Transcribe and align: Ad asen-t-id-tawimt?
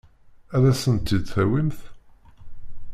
Ad 0.55 0.63
asen-t-id-tawimt? 0.71 1.79